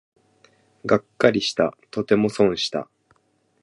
[0.83, 2.89] がっかりした、とても損した